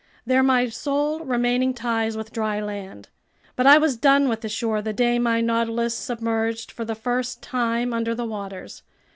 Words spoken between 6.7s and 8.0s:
for the first time